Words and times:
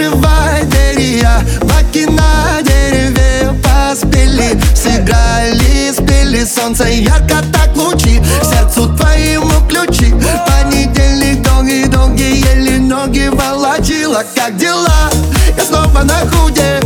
Открывай 0.00 0.64
двери, 0.64 1.18
я 1.20 1.42
баки 1.64 2.06
на 2.06 2.62
дереве 2.62 3.52
поспели. 3.62 4.58
Сыграли, 4.74 5.92
спели, 5.92 6.42
солнце 6.42 6.84
ярко 6.88 7.44
так 7.52 7.76
лучи. 7.76 8.22
Сердцу 8.42 8.96
твоему 8.96 9.52
ключи. 9.68 10.14
Понедельник 10.46 11.42
долгий-долгий, 11.42 12.40
еле 12.40 12.78
ноги 12.78 13.28
волочила. 13.28 14.24
Как 14.34 14.56
дела? 14.56 15.10
Я 15.54 15.64
снова 15.64 16.02
на 16.02 16.20
худе 16.30 16.80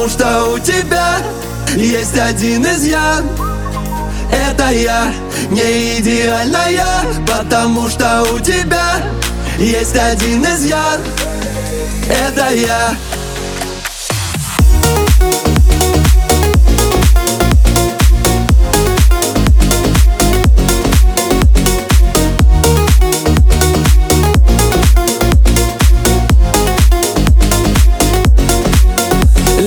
Потому 0.00 0.18
что 0.18 0.52
у 0.54 0.58
тебя 0.58 1.18
Есть 1.76 2.18
один 2.18 2.64
изъян 2.64 3.22
это 4.32 4.70
я 4.70 5.12
не 5.50 5.98
идеальная 5.98 7.04
Потому 7.26 7.86
что 7.90 8.22
у 8.32 8.38
тебя 8.38 9.02
есть 9.58 9.94
один 9.98 10.42
изъян 10.42 11.00
Это 12.08 12.48
я 12.54 12.94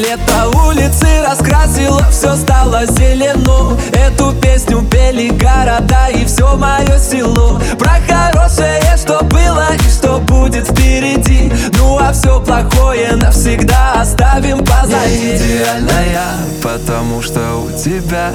Лето 0.03 0.49
улицы 0.67 1.07
раскрасило, 1.25 2.05
все 2.11 2.35
стало 2.35 2.85
зелено. 2.85 3.77
Эту 3.93 4.33
песню 4.33 4.81
пели 4.81 5.29
города 5.29 6.09
и 6.09 6.25
все 6.25 6.57
мое 6.57 6.99
село. 6.99 7.59
Про 7.79 7.95
хорошее, 8.07 8.97
что 8.97 9.23
было 9.23 9.67
и 9.73 9.89
что 9.89 10.19
будет 10.19 10.67
впереди. 10.67 11.51
Ну 11.77 11.97
а 11.97 12.11
все 12.11 12.41
плохое 12.41 13.15
навсегда 13.15 13.93
оставим 14.01 14.65
позади. 14.65 15.37
Идеальная 15.37 16.33
Потому 16.61 17.21
что 17.21 17.39
у 17.57 17.71
тебя 17.71 18.31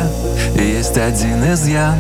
есть 0.55 0.97
один 0.97 1.53
изъян 1.53 1.97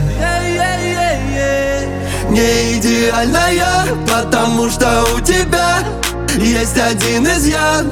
Не 2.28 2.78
идеальная 2.78 3.84
Потому 4.07 4.71
что 4.71 5.05
у 5.17 5.21
тебя 5.21 5.78
Есть 6.37 6.78
один 6.78 7.27
изъян 7.27 7.91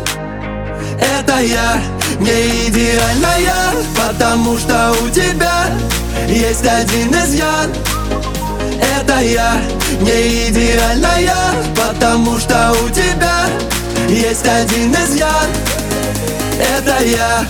Это 1.36 1.44
я 1.44 1.82
Не 2.18 2.68
идеальная 2.68 3.74
Потому 3.94 4.56
что 4.56 4.94
у 5.04 5.10
тебя 5.10 5.66
Есть 6.28 6.66
один 6.66 7.12
изъян. 7.12 7.70
Это 8.80 9.20
я 9.20 9.60
Не 10.00 10.48
идеальная 10.48 11.34
Потому 11.74 12.38
что 12.38 12.74
у 12.82 12.88
тебя 12.88 13.48
Есть 14.08 14.46
один 14.46 14.94
изъян. 14.94 15.50
Это 16.58 17.04
я 17.04 17.44